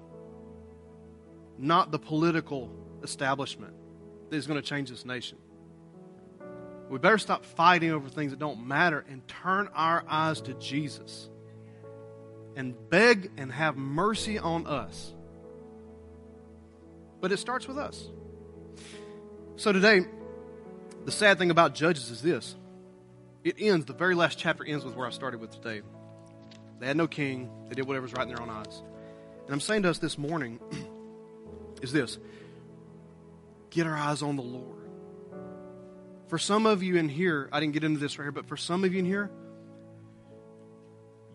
[1.60, 2.70] not the political
[3.02, 3.74] establishment,
[4.30, 5.38] that is going to change this nation.
[6.88, 11.28] We better stop fighting over things that don't matter and turn our eyes to Jesus
[12.56, 15.14] and beg and have mercy on us.
[17.20, 18.08] But it starts with us.
[19.56, 20.00] So today,
[21.04, 22.56] the sad thing about Judges is this
[23.44, 25.82] it ends, the very last chapter ends with where I started with today.
[26.80, 27.50] They had no king.
[27.68, 28.82] They did whatever was right in their own eyes.
[29.44, 30.58] And I'm saying to us this morning
[31.80, 32.18] is this
[33.70, 34.76] get our eyes on the Lord.
[36.28, 38.56] For some of you in here, I didn't get into this right here, but for
[38.56, 39.30] some of you in here,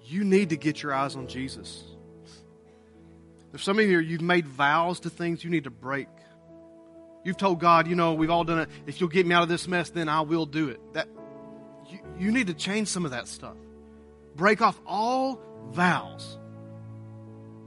[0.05, 1.83] you need to get your eyes on Jesus.
[3.53, 6.07] If some of you here, you've made vows to things you need to break.
[7.23, 8.69] You've told God, you know, we've all done it.
[8.85, 10.79] If you'll get me out of this mess, then I will do it.
[10.93, 11.07] That
[11.89, 13.55] you, you need to change some of that stuff.
[14.35, 16.37] Break off all vows.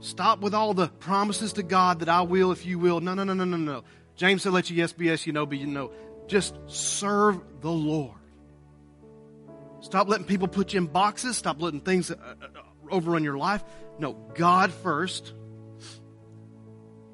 [0.01, 3.01] Stop with all the promises to God that I will if you will.
[3.01, 3.83] No, no, no, no, no, no.
[4.15, 5.91] James said, let you yes be yes, you know be you know.
[6.27, 8.15] Just serve the Lord.
[9.81, 11.37] Stop letting people put you in boxes.
[11.37, 12.47] Stop letting things uh, uh,
[12.91, 13.63] overrun your life.
[13.97, 15.33] No, God first.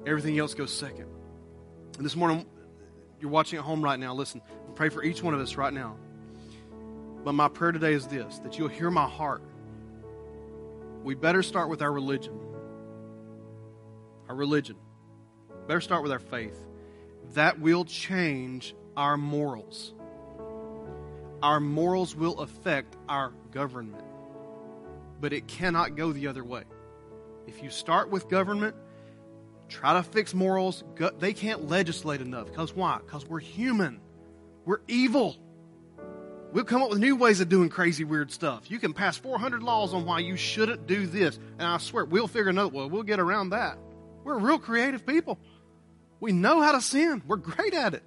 [0.04, 1.06] Everything else goes second.
[1.96, 2.44] And this morning,
[3.20, 4.14] you're watching at home right now.
[4.14, 4.42] Listen,
[4.74, 5.96] pray for each one of us right now.
[7.24, 9.42] But my prayer today is this that you'll hear my heart.
[11.02, 12.38] We better start with our religion.
[14.28, 14.76] Our religion.
[15.66, 16.58] Better start with our faith.
[17.34, 19.94] That will change our morals.
[21.42, 24.02] Our morals will affect our government.
[25.20, 26.64] But it cannot go the other way.
[27.46, 28.74] If you start with government,
[29.68, 30.84] try to fix morals.
[31.18, 32.46] They can't legislate enough.
[32.46, 32.98] Because why?
[33.04, 34.00] Because we're human.
[34.64, 35.36] We're evil.
[36.52, 38.70] We'll come up with new ways of doing crazy, weird stuff.
[38.70, 41.38] You can pass 400 laws on why you shouldn't do this.
[41.58, 42.86] And I swear, we'll figure another way.
[42.86, 43.78] We'll get around that.
[44.26, 45.38] We're real creative people.
[46.18, 48.02] We know how to sin, we're great at it.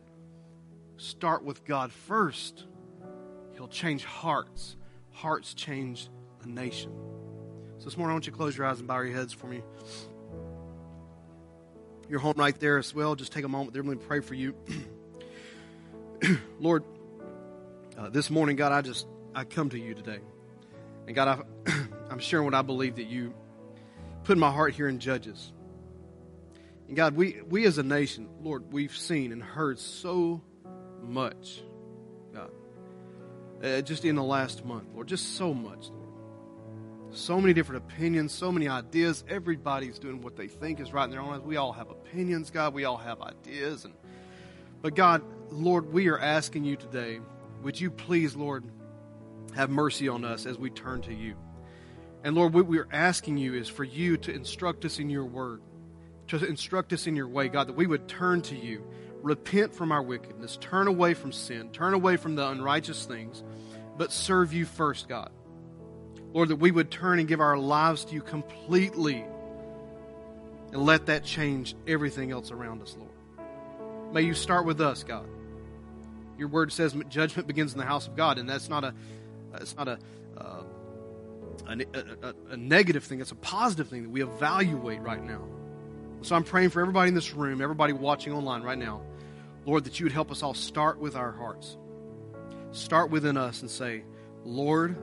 [0.97, 2.65] Start with God first.
[3.53, 4.75] He'll change hearts.
[5.11, 6.09] Hearts change
[6.43, 6.91] a nation.
[7.77, 9.47] So this morning, I want you to close your eyes and bow your heads for
[9.47, 9.61] me.
[12.09, 13.15] You're home right there as well.
[13.15, 13.81] Just take a moment there.
[13.81, 14.55] Let me pray for you.
[16.59, 16.83] Lord,
[17.97, 20.19] uh, this morning, God, I just I come to you today,
[21.07, 21.71] and God, I,
[22.11, 23.33] I'm sharing what I believe that you
[24.25, 25.53] put in my heart here in Judges.
[26.89, 30.41] And God, we we as a nation, Lord, we've seen and heard so
[31.03, 31.61] much,
[32.33, 32.49] God,
[33.63, 36.09] uh, just in the last month, Lord, just so much, Lord.
[37.11, 39.23] So many different opinions, so many ideas.
[39.29, 41.41] Everybody's doing what they think is right in their own eyes.
[41.41, 42.73] We all have opinions, God.
[42.73, 43.85] We all have ideas.
[43.85, 43.93] And
[44.81, 45.21] but God,
[45.51, 47.19] Lord, we are asking you today,
[47.61, 48.63] would you please, Lord,
[49.53, 51.35] have mercy on us as we turn to you?
[52.23, 55.61] And Lord, what we're asking you is for you to instruct us in your word,
[56.29, 58.83] to instruct us in your way, God, that we would turn to you,
[59.21, 63.43] repent from our wickedness, turn away from sin, turn away from the unrighteous things,
[63.97, 65.31] but serve you first, God.
[66.33, 69.25] Lord, that we would turn and give our lives to you completely
[70.71, 73.11] and let that change everything else around us, Lord.
[74.13, 75.27] May you start with us, God.
[76.37, 78.93] Your word says judgment begins in the house of God, and that's not a,
[79.55, 79.99] it's not a,
[80.37, 80.63] uh,
[81.67, 81.73] a,
[82.23, 83.19] a, a negative thing.
[83.19, 85.41] It's a positive thing that we evaluate right now.
[86.21, 89.01] So I'm praying for everybody in this room, everybody watching online right now,
[89.65, 91.77] Lord, that you would help us all start with our hearts.
[92.71, 94.03] Start within us and say,
[94.43, 94.97] Lord,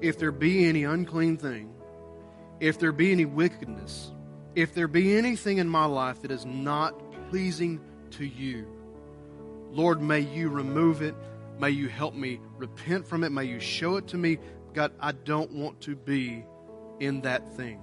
[0.00, 1.72] if there be any unclean thing,
[2.60, 4.12] if there be any wickedness,
[4.54, 6.94] if there be anything in my life that is not
[7.30, 8.66] pleasing to you,
[9.70, 11.14] Lord, may you remove it.
[11.58, 13.30] May you help me repent from it.
[13.30, 14.38] May you show it to me.
[14.74, 16.44] God, I don't want to be
[17.00, 17.80] in that thing.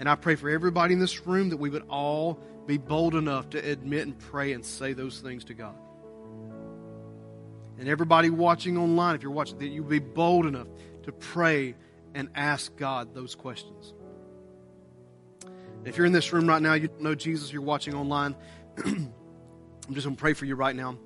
[0.00, 3.50] And I pray for everybody in this room that we would all be bold enough
[3.50, 5.74] to admit and pray and say those things to God.
[7.78, 10.68] And everybody watching online, if you're watching, that you be bold enough
[11.02, 11.74] to pray
[12.14, 13.92] and ask God those questions.
[15.84, 18.34] If you're in this room right now, you know Jesus, you're watching online,
[18.84, 19.12] I'm
[19.92, 20.96] just going to pray for you right now.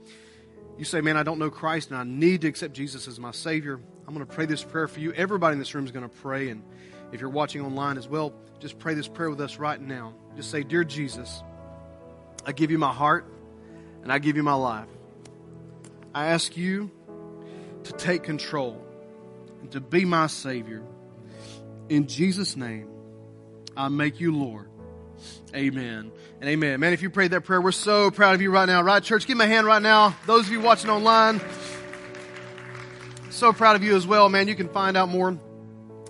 [0.78, 3.32] You say, Man, I don't know Christ and I need to accept Jesus as my
[3.32, 3.80] Savior.
[4.06, 5.12] I'm going to pray this prayer for you.
[5.14, 6.50] Everybody in this room is going to pray.
[6.50, 6.62] And
[7.14, 10.14] if you're watching online as well, just pray this prayer with us right now.
[10.34, 11.42] Just say, Dear Jesus,
[12.44, 13.24] I give you my heart
[14.02, 14.88] and I give you my life.
[16.12, 16.90] I ask you
[17.84, 18.84] to take control
[19.60, 20.82] and to be my Savior.
[21.88, 22.88] In Jesus' name,
[23.76, 24.68] I make you Lord.
[25.54, 26.10] Amen
[26.40, 26.80] and amen.
[26.80, 28.82] Man, if you prayed that prayer, we're so proud of you right now.
[28.82, 29.28] Right, church?
[29.28, 30.16] Give me a hand right now.
[30.26, 31.40] Those of you watching online,
[33.30, 34.48] so proud of you as well, man.
[34.48, 35.38] You can find out more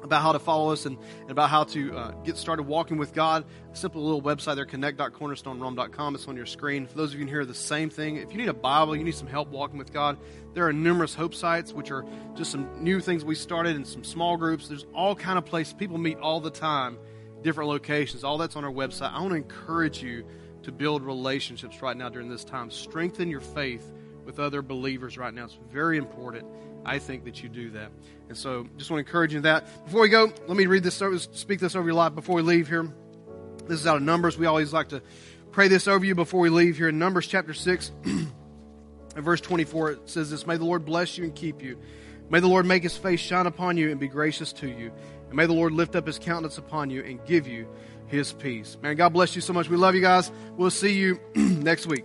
[0.04, 3.14] about how to follow us and, and about how to uh, get started walking with
[3.14, 3.44] God.
[3.72, 6.14] Simple little website there, connect.cornerstonerome.com.
[6.14, 6.86] It's on your screen.
[6.86, 8.16] For those of you here, the same thing.
[8.16, 10.18] If you need a Bible, you need some help walking with God,
[10.52, 12.04] there are numerous hope sites, which are
[12.36, 14.68] just some new things we started and some small groups.
[14.68, 15.72] There's all kind of places.
[15.72, 16.98] People meet all the time,
[17.42, 18.22] different locations.
[18.22, 19.12] All that's on our website.
[19.12, 20.24] I want to encourage you
[20.64, 22.70] to build relationships right now during this time.
[22.70, 23.90] Strengthen your faith
[24.24, 25.44] with other believers right now.
[25.44, 26.46] It's very important.
[26.84, 27.90] I think that you do that.
[28.28, 29.84] And so just want to encourage you that.
[29.84, 32.68] Before we go, let me read this, speak this over your life before we leave
[32.68, 32.92] here.
[33.66, 34.36] This is out of Numbers.
[34.36, 35.02] We always like to
[35.52, 37.90] pray this over you before we leave here in Numbers chapter 6.
[38.04, 41.78] In verse 24, it says this May the Lord bless you and keep you.
[42.30, 44.92] May the Lord make his face shine upon you and be gracious to you.
[45.28, 47.68] And may the Lord lift up his countenance upon you and give you
[48.06, 48.76] his peace.
[48.82, 49.68] Man, God bless you so much.
[49.68, 50.30] We love you guys.
[50.56, 52.04] We'll see you next week.